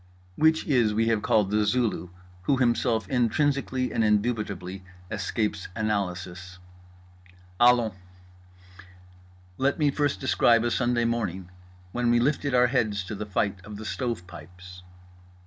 Which 0.35 0.65
IS 0.65 0.95
we 0.95 1.09
have 1.09 1.21
called 1.21 1.51
The 1.51 1.63
Zulu, 1.63 2.09
who 2.45 2.57
Himself 2.57 3.07
intrinsically 3.07 3.93
and 3.93 4.03
indubitably 4.03 4.83
escapes 5.11 5.67
analysis. 5.75 6.57
Allons! 7.59 7.93
Let 9.59 9.77
me 9.77 9.91
first 9.91 10.19
describe 10.19 10.63
a 10.63 10.71
Sunday 10.71 11.05
morning 11.05 11.51
when 11.91 12.09
we 12.09 12.19
lifted 12.19 12.55
our 12.55 12.65
heads 12.65 13.03
to 13.03 13.13
the 13.13 13.27
fight 13.27 13.63
of 13.63 13.75
the 13.77 13.85
stove 13.85 14.25
pipes. 14.25 14.81